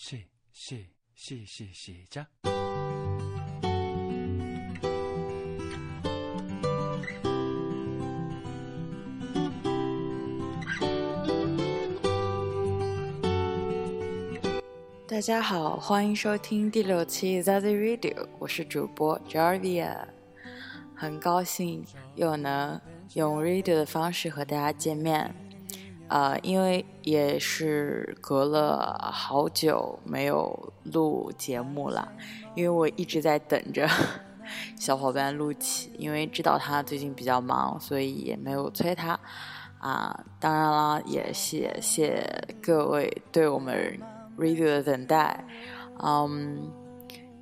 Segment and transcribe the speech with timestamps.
[0.00, 2.24] 谢谢谢谢谢家。
[15.08, 20.06] 大家好，欢迎收听第六期 Zazie Radio，我是主播 Jarvia，
[20.94, 21.84] 很高兴
[22.14, 22.80] 又能
[23.14, 25.34] 用 radio 的方式和大家见面。
[26.08, 32.10] 呃，因为也是隔了好久没有录节目了，
[32.54, 33.88] 因为我一直在等着
[34.76, 39.18] 小伙伴录起，因为知道他最近比较忙，所以也没有催他。
[39.78, 42.26] 啊，当然了，也谢谢
[42.60, 43.98] 各位对我们。
[44.38, 45.44] radio 的等待，
[46.00, 46.70] 嗯，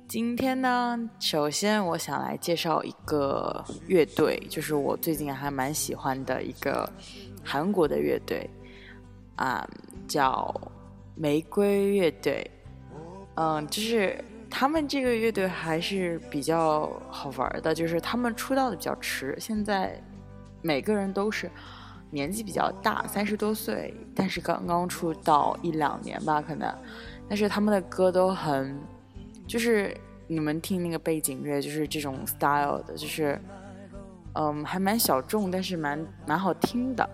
[0.07, 6.91] 今天呢，首先我想来介绍一个乐队，就是我最近还蛮喜欢的一个
[7.43, 8.49] 韩国的乐队，
[9.37, 9.67] 啊，
[10.07, 10.53] 叫
[11.15, 12.51] 玫瑰乐队，
[13.35, 19.99] 嗯，就是他们这个乐队还是比较好玩的，就是他们出道的比较迟，现在
[20.61, 21.49] 每个人都是。
[22.09, 26.73] 年纪比较大，三十多岁，但是刚刚出道一两年吧，可能。
[27.27, 28.79] 但是他们的歌都很，
[29.45, 29.93] 就是
[30.25, 33.37] 你们听那个背景乐，就是这种 style 的，就是，
[34.35, 37.07] 嗯，还蛮小众，但是蛮蛮好听的。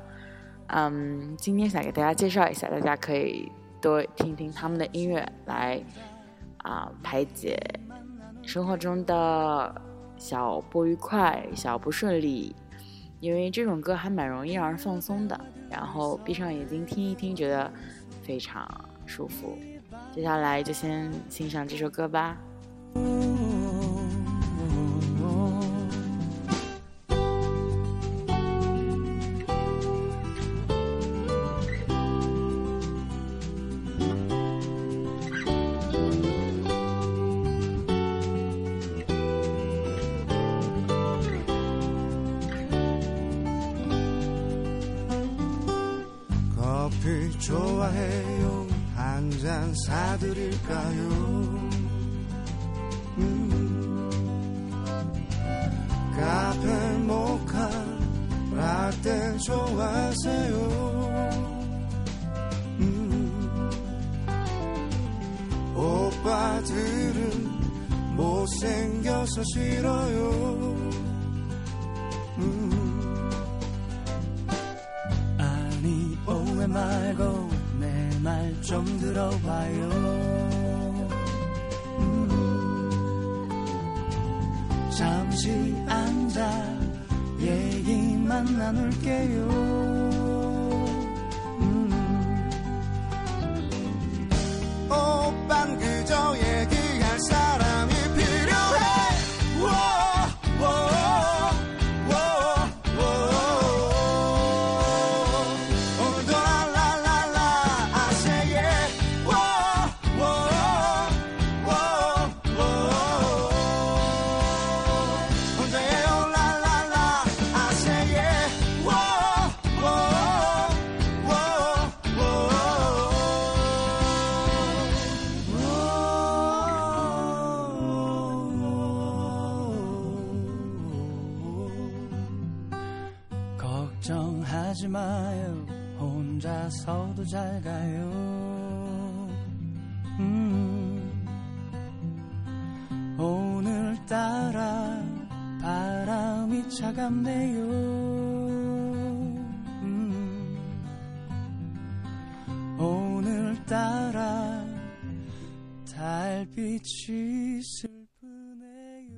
[0.76, 5.80] 嗯，今天想给大家介绍一下，大家可以多听听他们的音乐，来
[6.58, 7.60] 啊排解
[8.42, 9.82] 生活中的
[10.18, 12.56] 小不愉快、小不顺利。
[13.20, 17.72] 因为这种歌还蛮容易让人放松的，然后闭上眼睛听一听，觉得
[18.24, 18.68] 非常
[19.06, 19.56] 舒服。
[20.12, 22.36] 接下来就先欣赏这首歌吧。
[59.33, 60.55] 날 좋아하세요.
[62.80, 63.70] 음.
[65.76, 67.21] 오빠들은
[68.16, 70.30] 못생겨서 싫어요.
[72.38, 73.30] 음.
[75.39, 79.89] 아니, 오해 말고 내 말 좀 들어봐요.
[82.00, 82.30] 음.
[84.98, 85.50] 잠시
[85.88, 86.73] 앉아
[87.42, 90.13] 얘기 만나눌게요.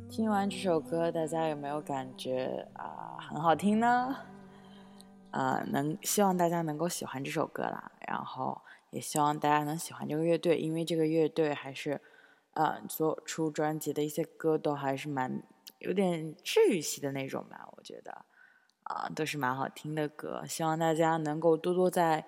[0.10, 4.16] 听完这首歌，大家有没有感觉啊很好听呢？
[5.32, 12.02] 啊，能希望大家能够喜欢这首歌啦，然后也希望大家能喜欢这个乐队，因为这个乐队还是，
[12.53, 15.44] 呃，做出专辑的一些歌都还是蛮
[15.79, 18.26] 有点治愈系的那种吧，我觉得，
[18.84, 22.26] 啊，都是蛮好听的歌，希望大家能够多多在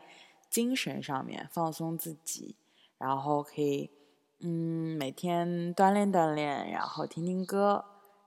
[0.49, 2.55] 精神上面放松自己，
[2.97, 3.91] 然后可以。
[4.39, 7.83] 嗯，每天锻炼锻炼，然后听听歌，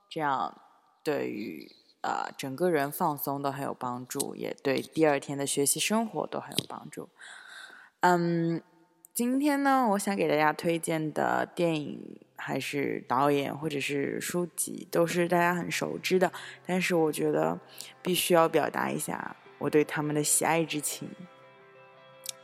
[0.09, 0.61] 这样
[1.05, 1.71] 对于
[2.01, 7.09] 呃整个人放松都很有帮助，也对第二天的学习生活都很有帮助。
[8.01, 8.63] 嗯，
[9.15, 16.33] 今天呢，我想给大家推荐的电影还是导演或者是书籍，都是大家很熟知的，
[16.67, 17.59] 但是我觉得
[18.03, 21.09] 必须要表达一下我对他们的喜爱之情。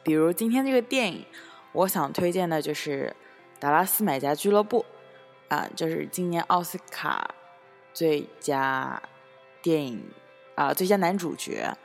[0.02, 1.24] 比如今天这个电影。
[1.72, 3.14] 我想推荐的就是
[3.60, 4.86] 《达拉斯买家俱乐部》
[5.54, 7.34] 啊，就是今年奥斯卡
[7.92, 9.02] 最佳
[9.60, 10.02] 电影
[10.54, 11.76] 啊最佳男主角。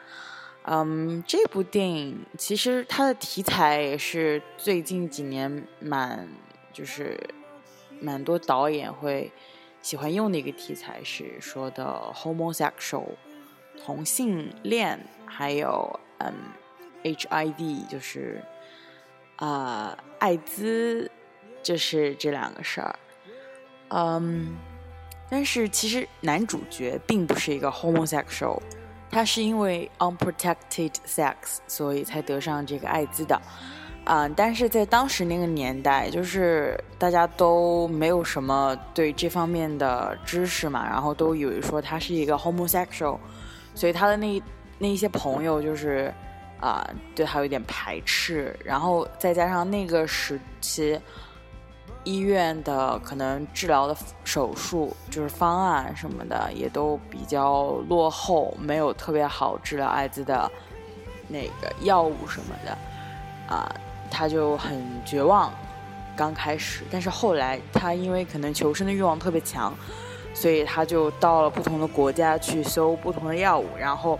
[0.63, 6.27] 嗯，这部电影其实它的题材也是最近几年蛮
[6.71, 7.19] 就是
[7.99, 9.31] 蛮多导演会
[9.81, 13.07] 喜欢用的一个题材，是说的 homosexual
[13.83, 16.31] 同性恋，还有嗯
[17.03, 18.43] HIV 就是
[19.37, 21.09] 啊艾滋，
[21.63, 22.99] 就是这两个事儿。
[23.89, 24.55] 嗯，
[25.27, 28.61] 但是其实男主角并不是一个 homosexual。
[29.11, 31.35] 他是因为 unprotected sex，
[31.67, 33.39] 所以才得上这个艾滋的，
[34.05, 43.17] 啊，但是在当时那个年代，就是大家都没有什么对这方面的知识嘛，然后都以为说他是一个 homosexual，
[43.75, 44.41] 所以他的那
[44.79, 46.13] 那一些朋友就是
[46.59, 50.97] 啊，对他有点排斥，然后再加上那个时期。
[52.03, 60.49] 医院的可能治疗的手术就是方案什么的也都比较落后，没有特别好治疗艾滋的
[61.27, 62.75] 那个药物什么的，
[63.47, 63.71] 啊，
[64.09, 65.53] 他就很绝望。
[66.15, 69.73] 刚开始，但是后来他因为可能求生的欲望特别强，
[70.33, 74.19] 所以他就到了不同的国家去搜不同的药物，然后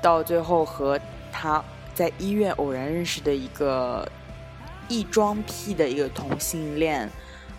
[0.00, 1.00] 到最后和
[1.32, 1.62] 他
[1.94, 4.06] 在医院偶然认识的一个。
[4.92, 7.08] 异装癖的一个同性恋，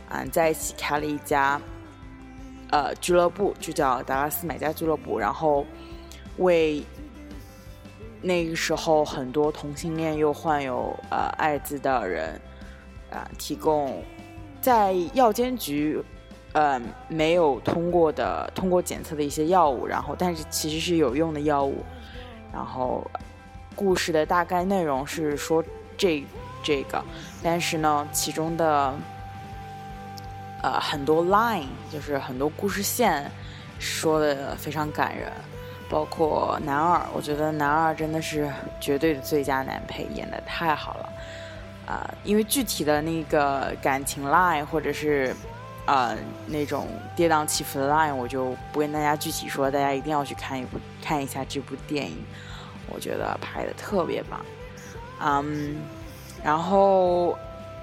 [0.08, 1.60] 啊，在一起开了一家，
[2.70, 5.66] 呃，俱乐部，就叫达拉斯买家俱乐部，然后
[6.38, 6.84] 为
[8.22, 12.40] 那个时候很多同性恋又患有呃艾滋的人，
[13.10, 14.04] 啊，提供
[14.62, 16.00] 在药监局，
[16.52, 21.84] 呃，没有通过的通过检测的一些药物，然后但是其实是有用的药物，
[22.54, 23.10] 然后
[23.76, 25.64] 故事的大概内容是说
[25.98, 26.24] 这。
[26.64, 27.04] 这个，
[27.44, 28.94] 但是呢，其中的
[30.62, 33.30] 呃很多 line 就是很多故事线
[33.80, 35.32] 说的非常感人，
[35.90, 38.50] 包括男二，我觉得男二真的是
[38.80, 41.10] 绝对的最佳男配，演的太好了
[41.86, 42.10] 啊！
[42.24, 45.36] 因为具体的那个感情 line 或者是
[45.86, 46.16] 呃
[46.48, 52.24] 那种跌宕起伏的 line，我就不跟大家具体说，大家一定要去看一部看一下这部电影，
[52.88, 54.40] 我觉得拍的特别棒，
[55.20, 55.76] 嗯。
[56.44, 57.38] 然后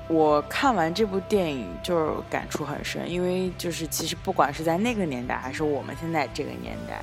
[0.07, 7.01] 我看完这部电影就是感触很深，因为就是其实不管是在那个年代还是我们现在这个年代，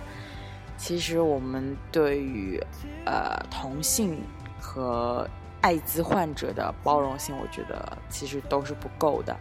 [0.77, 2.61] 其实我们对于
[3.05, 4.21] 呃同性
[4.59, 5.27] 和
[5.61, 9.35] 艾滋患者的包容性，我觉得其实都是不够的。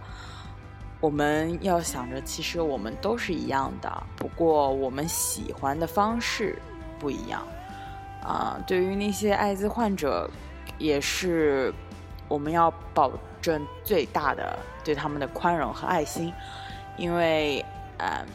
[1.00, 6.58] 我们要想着，其实我们都是一样的，不过我们喜欢的方式
[6.98, 7.46] 不一样。
[8.22, 10.30] 啊，对于那些艾滋患者，
[10.78, 11.74] 也是。
[12.28, 16.32] 我们要保证最大的对他们的宽容和爱心，
[16.96, 17.64] 因为，
[17.98, 18.26] 嗯，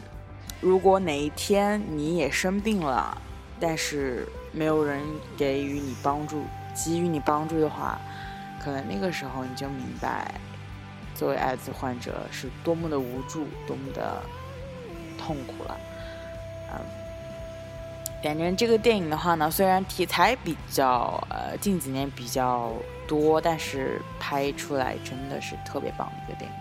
[0.60, 3.16] 如果哪一天你也生病了，
[3.60, 5.00] 但是没有人
[5.36, 6.44] 给予你帮助、
[6.74, 7.98] 给予你帮助的话，
[8.62, 10.34] 可能那个时候你就明白，
[11.14, 14.22] 作为艾滋患者是多么的无助、多么的
[15.18, 15.76] 痛苦了。
[16.72, 16.80] 嗯，
[18.22, 22.72] 反正这个电影的话呢，虽然题材比较呃近几年比较。
[23.04, 26.56] 多，但是拍出来真的是特别棒的一个电影，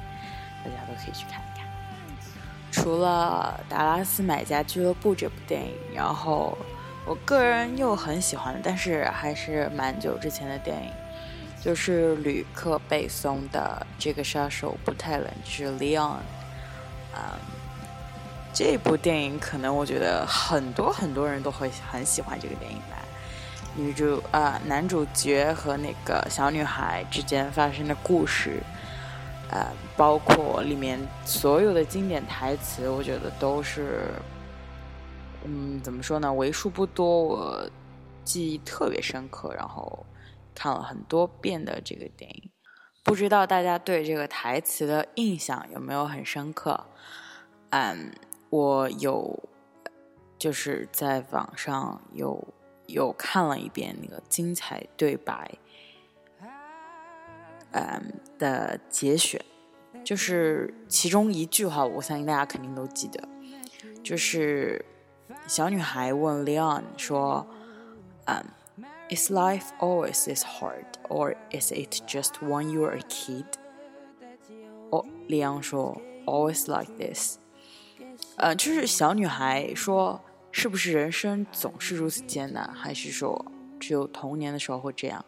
[0.66, 1.66] 大家都可以去看一看。
[2.72, 6.58] 除了《达拉斯买家俱乐部》这部电影，然后
[7.06, 10.92] 我个人又很喜欢，但是还是蛮久之前的电影，
[11.64, 16.18] 就是吕克·贝松的《这个杀手不太冷》，是 Leon。
[18.54, 22.98] 这部电影可能我觉得很多很多人都会很喜欢这个电影吧。
[23.76, 28.62] 女主啊，男主角和那个小女孩之间发生的故事，
[29.50, 29.66] 呃，
[29.96, 34.10] 包括里面所有的经典台词，我觉得都是，
[35.46, 36.34] 嗯，怎么说呢？
[36.34, 37.70] 为数不多我
[38.26, 40.06] 记忆特别深刻，然后
[40.54, 42.52] 看了很多遍的这个电影。
[43.04, 46.88] 不知道大家对这个台词的印象有没有很深刻？
[47.70, 48.12] 嗯，
[48.52, 49.40] 我有，
[50.38, 52.48] 就是在网上有。
[52.88, 55.50] 有看了一遍那个精彩对白，
[57.72, 59.42] 嗯的节选，
[60.04, 63.30] 就是其中一句话，我相信大家肯定都记得，
[64.04, 64.84] 就是
[65.48, 67.48] 小女孩问 Leon 说
[68.28, 68.44] ：“嗯
[69.10, 73.46] ，Is life always this hard, or is it just when you're a kid？”
[74.90, 77.38] 哦，Leon 说：“Always like this。”
[78.38, 80.22] 呃，就是小女孩说。
[80.54, 83.46] 是不是人生总是如此艰难，还是说
[83.80, 85.24] 只有童年的时候会这样？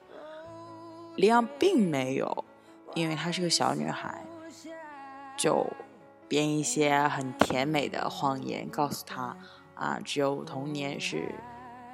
[1.16, 2.44] 李昂并没有
[2.94, 4.22] 因为她是个小女孩，
[5.38, 5.66] 就
[6.28, 9.38] 编一些很甜美的谎言，告诉她
[9.76, 11.34] 啊，只有童年是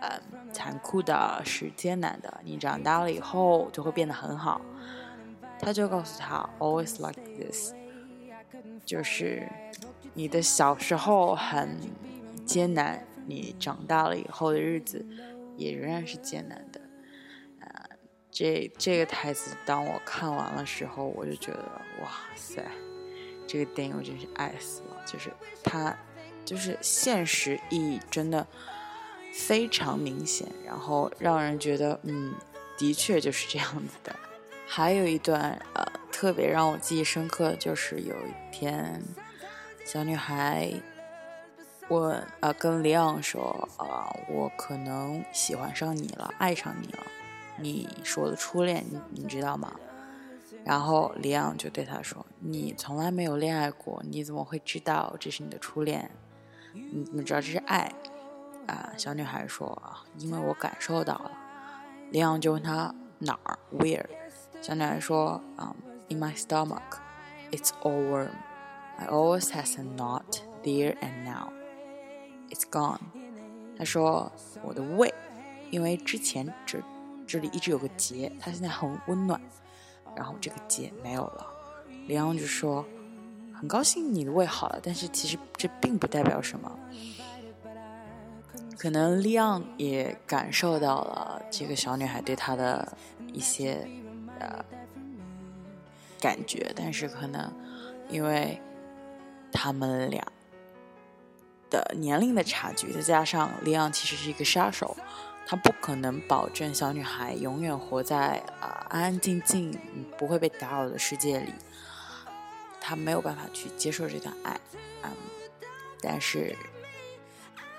[0.01, 4.59] 嗯残酷的，是艰难的，你长大了以后就会变得很好。
[5.59, 7.73] 他就告诉她，always like this，
[8.83, 9.47] 就是
[10.19, 11.79] 你的小时候很
[12.45, 15.05] 艰难，你长大了以后的日子
[15.55, 16.81] 也仍然是艰难的。
[17.61, 17.85] 呃，
[18.29, 21.63] 这这个台词当我看完了时候，我就觉得
[22.01, 22.61] 哇塞，
[23.47, 25.01] 这个电影我真是爱死了。
[25.05, 25.31] 就是
[25.63, 25.95] 它，
[26.43, 28.45] 就是现实意义真的
[29.33, 32.33] 非常明显，然后让人觉得嗯，
[32.77, 34.13] 的确就是这样子的。
[34.67, 39.01] 还有一段呃特别让我记忆深刻就是有一天，
[39.91, 40.71] 小女孩
[41.87, 46.99] 问呃跟李昂说啊我可能喜欢上你了，爱上你了，
[47.57, 49.73] 你是我的初恋，你你知道吗？
[50.63, 56.11] 然后李昂就对她说：“你从来没有恋爱过，你怎么会知道这是你的初恋？
[56.71, 57.91] 你怎么知道这是爱？”
[58.67, 61.31] 啊，小女孩说：“啊，因为我感受到了。”
[62.13, 64.05] 李昂就问她哪儿？Where？
[64.61, 65.73] 小女孩说：“嗯、
[66.09, 66.99] um,，In my stomach,
[67.49, 68.29] it's all warm.
[68.99, 71.53] I always has a knot there and now.
[72.49, 72.99] It's gone.”
[73.77, 74.29] 她说
[74.61, 75.13] ：“我的胃，
[75.71, 76.79] 因为之前这
[77.25, 79.39] 这里一直有个结，它现在很温暖，
[80.15, 81.47] 然后这个结没有了。”
[82.07, 82.85] 李昂就说
[83.55, 86.79] ：“很高兴你的胃好了，但是其实这并不代表什么。”
[88.77, 92.97] 可能利昂也感受到了这个小女孩对他的
[93.31, 93.87] 一些。
[94.39, 94.63] 呃
[96.21, 97.49] 感觉，但是可能
[98.09, 98.61] 因为
[99.51, 100.23] 他们俩
[101.69, 104.95] 的年龄的差距，再加上利昂其实是一个杀手，
[105.45, 109.77] 他不可能保证小女孩永远活在啊安安静静、
[110.17, 111.53] 不会被打扰的世界里，
[112.79, 114.59] 他没有办法去接受这段爱，
[115.03, 115.11] 嗯，
[116.01, 116.55] 但是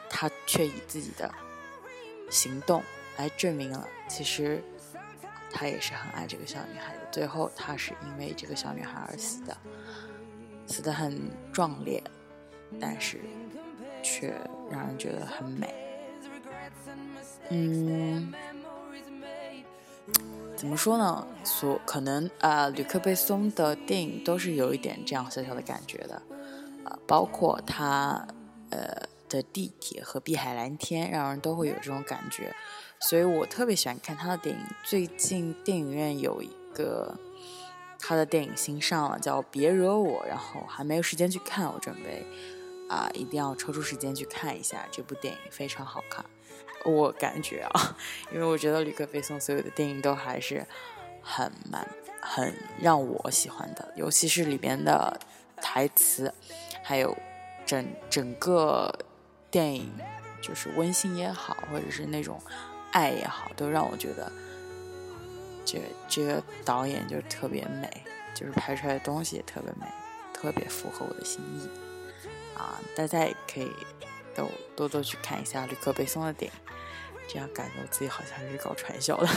[0.09, 1.33] 他却以自己的
[2.31, 2.83] 行动
[3.17, 4.63] 来证明了，其实。
[5.53, 9.57] 他也是很爱这个小女孩的，最后他是因为这个小女孩而死的，
[10.71, 12.01] 死的很壮烈，
[12.81, 13.21] 但是
[14.03, 14.33] 却
[14.71, 15.75] 让人觉得很美。
[17.49, 18.33] 嗯，
[20.55, 21.27] 怎么说呢？
[21.43, 26.23] 所可能啊，吕克贝松的电影都是有一点这样小小的感觉的，
[26.85, 28.25] 啊，包括他
[28.71, 32.55] 呃的地铁和碧海蓝天，让人都会有这种感觉。
[33.01, 34.63] 所以我特别喜欢看他的电影。
[34.85, 37.19] 最近电影院有一个
[38.01, 42.27] 他的电影新上了，叫《别惹我》，然后还没有时间去看，我准备
[42.89, 46.25] 啊一定要抽出时间去看一下这部电影，非常好看。
[46.85, 47.97] 我感觉啊，
[48.33, 50.67] 因为我觉得吕克·贝松所有的电影都还是
[51.23, 51.87] 很蛮
[52.21, 55.21] 很让我喜欢的，尤其是里边的
[55.57, 56.33] 台词，
[56.83, 57.17] 还有
[57.65, 58.93] 整整个
[59.51, 59.93] 电影
[60.43, 62.41] 就是温馨也好，或者是那种。
[62.93, 64.33] 爱也好，都让我觉得，
[65.65, 67.89] 这这个导演就特别美，
[68.35, 69.87] 就是拍出来的东西也特别美，
[70.33, 71.69] 特别符合我的心意
[72.59, 72.81] 啊！
[72.97, 73.71] 大家也可以
[74.35, 76.59] 都多多去看一下吕克·贝松的电影，
[77.29, 79.29] 这样感觉我自己好像是搞传销的。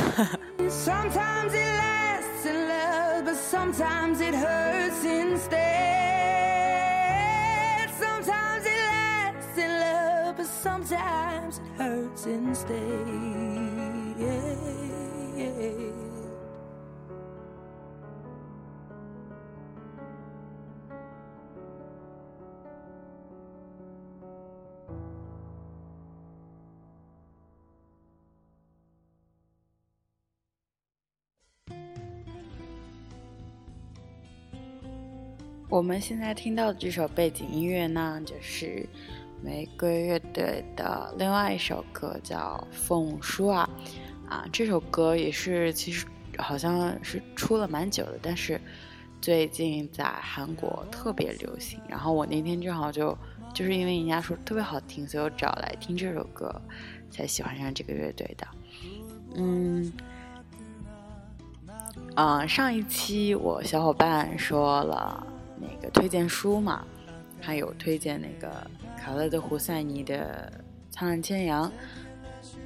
[35.74, 38.88] 我们现在听到的这首背景音乐呢，就是
[39.42, 43.68] 玫瑰乐队的另外一首歌叫《凤书》啊，
[44.30, 46.06] 啊，这首歌也是其实
[46.38, 48.62] 好像是出了蛮久的，但是
[49.20, 51.80] 最近在韩国特别流行。
[51.89, 53.18] 然后我那天正好就
[53.51, 56.53] 就是因为人家说特别好听，所以我找来听这首歌，
[57.10, 58.48] 才喜欢上这个乐队的。
[59.34, 59.92] 嗯，
[62.13, 65.25] 啊，上一期我小伙伴说了
[65.57, 66.86] 那个推荐书嘛，
[67.41, 68.51] 还有推荐那个。
[69.03, 70.50] 卡勒德·胡塞尼的
[70.95, 71.69] 《苍兰千阳》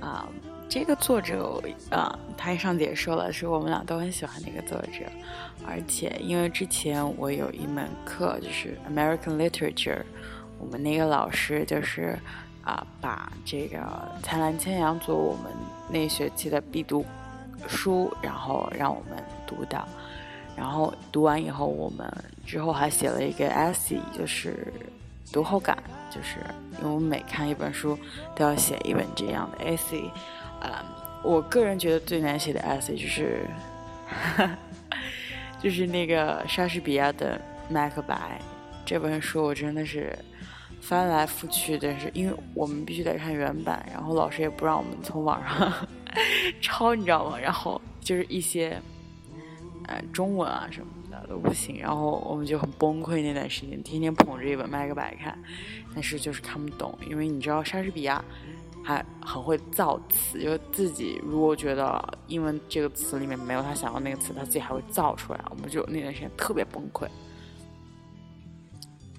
[0.06, 0.30] 啊，
[0.70, 5.04] 这个作者啊，他上次也说了，是我们俩都很喜欢的一个作者。
[5.66, 10.04] 而且因为之前我有一门课就是 American Literature，
[10.60, 12.16] 我们那个老师就是
[12.64, 13.80] 啊，把这个
[14.22, 15.52] 《苍兰千阳》作为我们
[15.90, 17.04] 那学期的必读
[17.68, 19.18] 书，然后让我们
[19.48, 19.88] 读的。
[20.58, 22.12] 然后读完以后，我们
[22.44, 24.74] 之后还写了一个 essay，就是
[25.32, 25.78] 读后感，
[26.10, 26.38] 就是
[26.80, 27.96] 因为我们每看一本书
[28.36, 30.10] 都要写一本这样的 essay。
[30.60, 30.84] 啊，
[31.24, 33.46] 我个人觉得最难写的 essay 就是，
[35.62, 37.40] 就是那个莎士比亚的
[37.72, 38.16] 《麦克白》
[38.84, 40.18] 这本书，我真的是
[40.82, 45.72] 翻来覆去，但是因为我们必须得看原版，然后老师也不让我们从网上
[46.60, 47.38] 抄，你知道吗？
[47.38, 48.82] 然后就是一些。
[49.88, 53.22] 呃，中文啊什么的都不行，然后我们就很崩溃。
[53.22, 55.38] 那段时间天天捧着一本麦克白看，
[55.94, 58.22] 但是就是看不懂，因为你知道莎士比亚
[58.84, 65.40] 还很会造词，就自己如果觉得英文这个词里面没有他想要那个词，他自己还会造出来。
[65.50, 67.08] 我们就那段时间特别崩溃。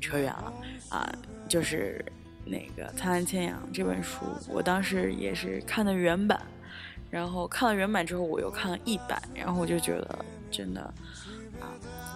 [0.00, 0.52] 扯远了
[0.90, 1.10] 啊，
[1.48, 2.04] 就是
[2.44, 4.20] 那个《灿烂千阳》这本书，
[4.50, 6.40] 我当时也是看的原版，
[7.10, 10.25] 然后看了原版之后，我又看了译版，然后我就觉得。
[10.50, 10.80] 真的
[11.60, 11.72] 啊，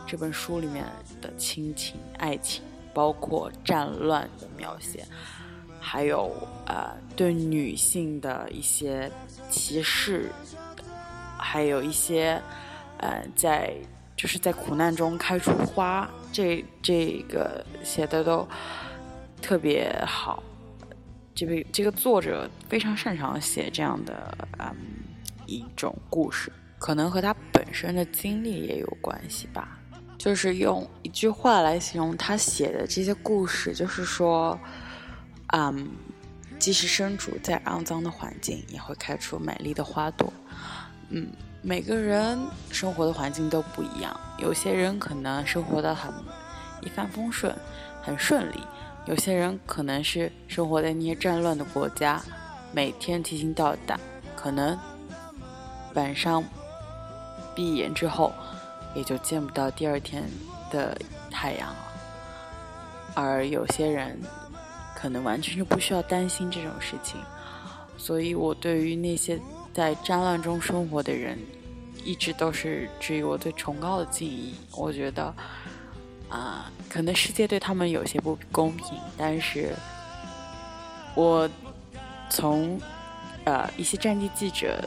[0.06, 0.84] 这本书里面
[1.20, 2.62] 的亲情、爱情，
[2.94, 5.04] 包括战乱的描写，
[5.80, 6.30] 还有
[6.66, 9.10] 呃对女性的一些
[9.50, 10.30] 歧视，
[11.38, 12.40] 还有一些
[12.98, 13.74] 呃在
[14.16, 18.46] 就是在苦难中开出花，这这个写的都
[19.40, 20.42] 特别好。
[21.34, 24.76] 这位这个作者非常擅长写这样的嗯
[25.46, 26.52] 一种故事。
[26.82, 29.78] 可能和他本身的经历也有关系吧，
[30.18, 34.58] 就是用一句话来形容他写的这些故事，就是说，
[35.52, 35.90] 嗯，
[36.58, 40.32] 即使身处在肮脏的环境，也会开出美丽的花朵。
[41.10, 41.28] 嗯，
[41.62, 42.36] 每个人
[42.72, 46.12] 生活的环境都不一样，有些人可能生活的很
[46.80, 47.54] 一帆风顺，
[48.02, 48.58] 很顺利；
[49.06, 52.20] 有些人可能是生活在那些战乱的国家，
[52.72, 54.00] 每天提心吊胆，
[54.34, 54.76] 可能
[55.94, 56.42] 晚上。
[57.54, 58.32] 闭眼之后，
[58.94, 60.24] 也就见不到第二天
[60.70, 60.96] 的
[61.30, 61.76] 太阳了。
[63.14, 64.18] 而有些人
[64.94, 67.20] 可能完全就不需要担心这种事情，
[67.98, 69.38] 所以我对于那些
[69.74, 71.38] 在战乱中生活的人，
[72.04, 74.54] 一直都是至于我最崇高的敬意。
[74.74, 75.34] 我觉得，
[76.28, 79.74] 啊，可能世界对他们有些不公平，但是
[81.14, 81.48] 我
[82.30, 82.80] 从
[83.44, 84.82] 呃一些战地记者。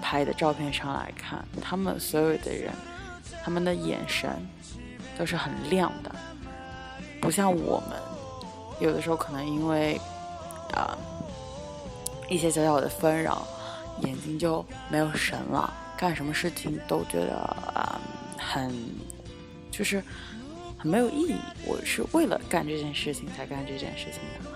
[0.00, 2.72] 拍的照片上来看，他们所有的人，
[3.44, 4.30] 他们的眼神
[5.18, 6.14] 都是很亮的，
[7.20, 7.98] 不像我们，
[8.80, 10.00] 有的时候可能因为
[10.72, 10.96] 啊
[12.28, 13.46] 一些小小的纷扰，
[14.02, 18.00] 眼睛就没有神了，干什么事情都觉得啊
[18.38, 18.74] 很
[19.70, 20.02] 就是
[20.78, 21.36] 很没有意义。
[21.66, 24.50] 我是为了干这件事情才干这件事情的，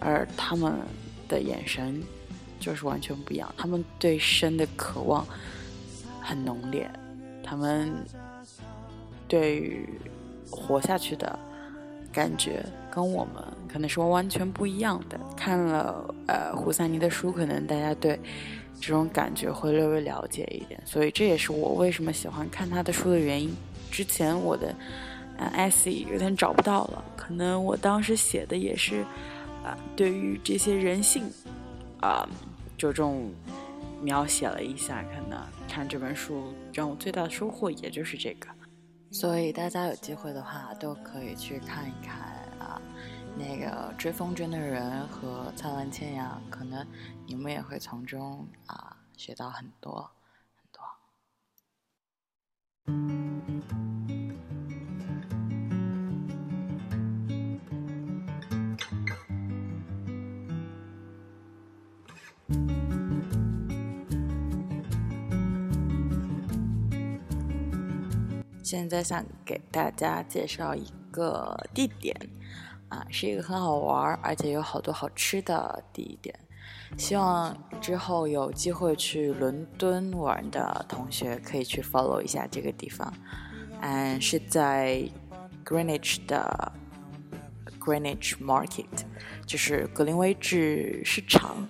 [0.00, 0.74] 而他们
[1.28, 2.02] 的眼神。
[2.64, 5.26] 就是完全不一样，他们对生的渴望
[6.18, 6.90] 很浓烈，
[7.42, 7.92] 他们
[9.28, 9.86] 对于
[10.50, 11.38] 活下去的
[12.10, 15.20] 感觉跟我们可能是完全不一样的。
[15.36, 18.18] 看了呃胡赛尼的书，可能大家对
[18.80, 23.54] 这种感觉会略微了解一点，所以这也是我为什么喜欢看他的书的原因。
[23.90, 24.74] 之前我的
[25.36, 29.02] 呃 essay 有点找不到了，可能我当时写的也是
[29.62, 31.30] 啊对于这些人性
[32.00, 32.26] 啊。
[32.76, 33.32] 着重
[34.02, 38.48] 描写了一下，可能看这本书让我最大的收获也就是这个，
[39.10, 42.18] 所以大家有机会的话都可以去看一看
[42.58, 42.80] 啊，
[43.36, 46.86] 那个《追风筝的人》和《灿烂千阳》，可能
[47.26, 50.10] 你们也会从中啊学到很多
[50.56, 50.82] 很多。
[68.64, 72.16] 现在想给大家介绍一个地点，
[72.88, 76.34] 啊，是一个很好玩儿而且有好多好吃的地点。
[76.96, 83.12] 希望之后有机会去伦敦玩的同学可以去 follow 一下这个地方。
[83.82, 85.06] 嗯，是在
[85.62, 86.72] Greenwich 的
[87.78, 88.86] Greenwich Market，
[89.44, 91.68] 就是格林威治市场。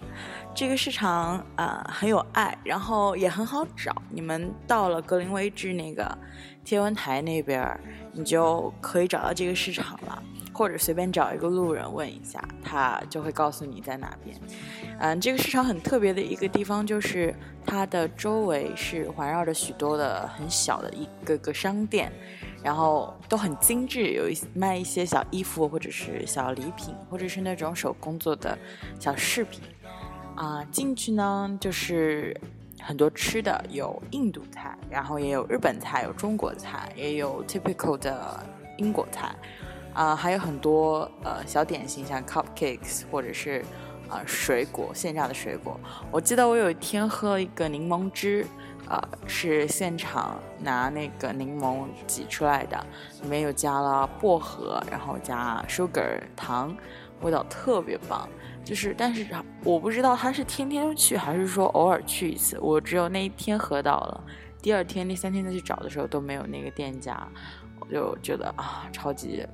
[0.55, 4.01] 这个市场啊很有爱，然后也很好找。
[4.11, 6.17] 你们到了格林威治那个
[6.65, 7.79] 天文台那边，
[8.13, 10.23] 你就可以找到这个市场了。
[10.57, 14.41] 或者随便找一个路人问一下，他就会告诉你在哪边。
[15.01, 17.35] 嗯，这个市场很特别的一个地方就是
[17.67, 22.13] 它的周围是环绕着许多的很小的一个个商店，
[22.63, 28.57] 然后都很精致，有一卖一些小衣服或者是小礼品，或者是那种手工做的
[29.01, 29.61] 小饰品。
[30.37, 32.41] 啊，进去呢就是
[32.87, 38.39] 很多吃的，有印度菜，然后也有日本菜，有中国菜，也有 typical 的
[38.77, 39.35] 英国菜，
[39.95, 43.65] 啊，还有很多呃小点心，像 cupcakes 或者是
[44.07, 45.81] 啊水果现榨的水果。
[46.11, 48.47] 我记得我有一天喝一个柠檬汁，
[48.87, 52.87] 啊，是现场拿那个柠檬挤出来的，
[53.23, 56.77] 里面有加了薄荷，然后加 sugar 糖，
[57.23, 58.29] 味道特别棒。
[58.65, 59.27] 就是，但是
[59.63, 62.59] 我不知道他是天天去还是说偶尔去一次。
[62.61, 64.25] 我只有那一天喝到了，
[64.63, 67.29] 第二天、第三天再去找的时候都没有那个店家，
[67.79, 69.47] 我就觉得啊，超级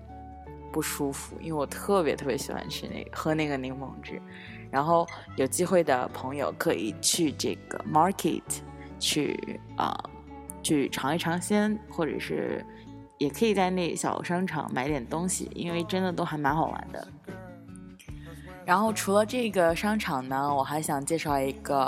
[0.72, 1.36] 不舒服。
[1.40, 4.22] 因为我特别特别喜欢吃那喝那个柠檬汁。
[4.70, 8.40] 然后有机会的朋友可以去这个 market
[9.00, 9.92] 去啊，
[10.62, 12.64] 去尝一尝鲜，或者是
[13.18, 17.08] 也可以在那小商场买点东西，因为真的都还蛮好玩的。
[18.64, 21.82] 然后除了这个商场呢，我还想介绍一个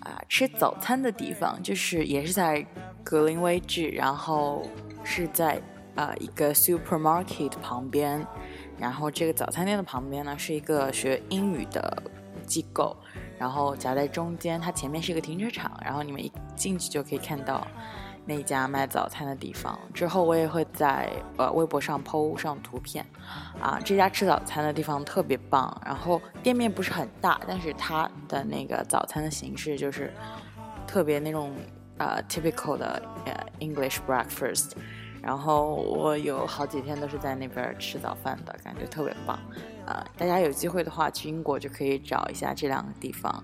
[0.00, 2.66] 啊吃早餐的地方，就是也是在
[3.04, 4.62] 格林威治，然后
[5.04, 5.60] 是在
[5.94, 8.26] 啊一个 supermarket 旁边，
[8.78, 12.02] 然后这个早餐店的旁边呢是一个学英语的
[12.46, 12.96] 机构，
[13.38, 17.66] 然后夹在中间，它前面是一个停车场，然后你们一进去就可以看到。
[18.28, 23.02] 那家卖早餐的地方，之后我也会在呃微博上 PO 上图片，
[23.58, 30.12] 啊，这家吃早餐的地方特别棒，然后店面不是很大，但是它的那个早餐的形式就是
[30.86, 31.54] 特别那种
[31.96, 34.72] 呃 typical 的呃 English breakfast，
[35.22, 39.38] 然后我有好几天都是在那边吃早饭的，感觉特别棒，
[39.86, 43.42] 啊，大家有机会的话去英国就可以找一下这两个地方，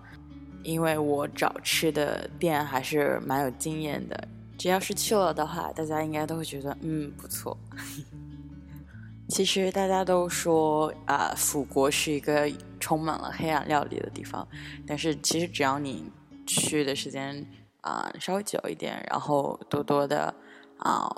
[0.62, 4.28] 因为我找吃的店还是蛮有经验的。
[4.56, 7.56] 只要是去了的话，大家应该都会觉得嗯不错。
[9.28, 14.46] 其实大家都说啊，辅国是一个充满了黑暗料理的地方，
[14.86, 16.10] 但是其实只要你
[16.46, 17.44] 去的时间
[17.80, 20.32] 啊稍微久一点，然后多多的
[20.78, 21.10] 啊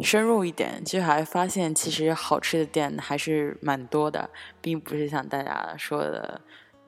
[0.00, 4.28] 深入一点，其实还发现其实好吃的店还是蛮多的，
[4.60, 6.40] 并不是像大家说的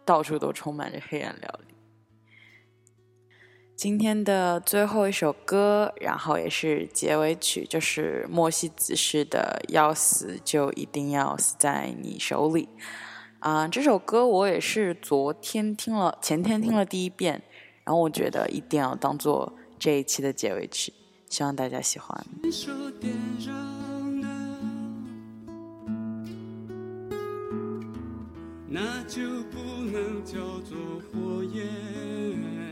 [0.04, 1.74] 到处都充满着黑暗料理。
[3.76, 12.64] 今天的最后一首歌，然后也是结尾曲，就是莫西子诗的《要死就一定要死在你手里》
[13.38, 13.68] 啊。
[13.68, 17.42] 这首歌我也是昨天听了，前天听了第一遍，
[17.84, 20.94] 然后我觉得一定要当做这一期的结尾曲，
[21.28, 22.26] 希望大家喜欢。
[28.68, 29.58] 那就不
[29.92, 30.78] 能叫做
[31.12, 32.65] 火焰。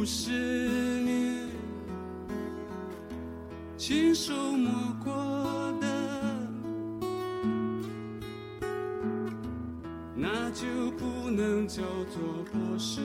[0.00, 0.30] 不是
[1.02, 1.50] 你
[3.76, 4.72] 亲手摸
[5.04, 5.12] 过
[5.78, 5.86] 的，
[10.14, 13.02] 那就不能叫做宝石。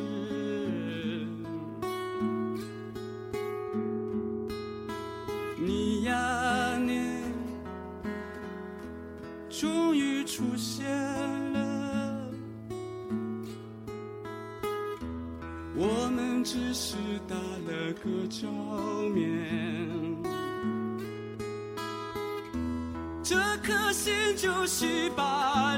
[5.58, 7.19] 你呀，你
[9.49, 10.86] 终于出现
[11.51, 12.31] 了。
[15.77, 16.95] 我们只是
[17.27, 18.47] 打了个照
[19.12, 19.25] 面，
[23.23, 25.75] 这颗心就稀巴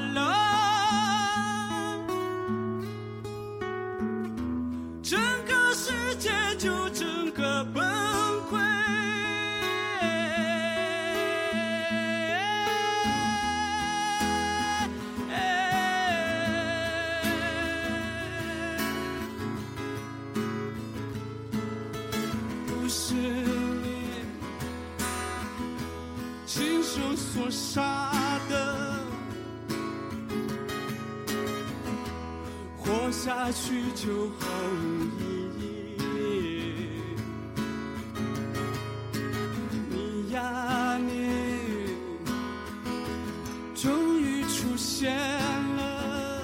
[33.07, 33.11] 活。
[33.11, 35.63] 下去就毫无意
[35.97, 36.01] 义。
[39.89, 41.09] 你呀，你
[43.73, 46.43] 终于出现了，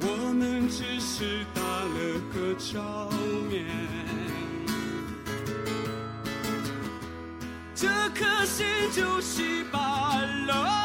[0.00, 3.08] 我们只是打了个照
[3.48, 3.64] 面，
[7.76, 10.77] 这颗心就稀巴了。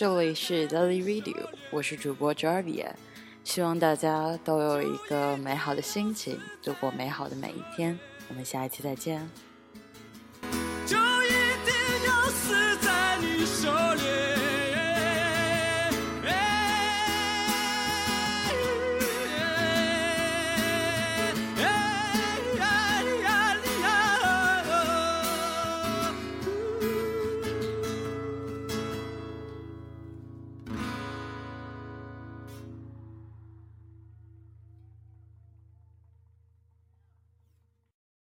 [0.00, 2.90] 这里是 Daily Radio，我是主播 Jarvia。
[3.44, 7.98] 希望大家都有一个美好的心情，度过美好的每一天。
[8.30, 9.28] 我们下一期再见。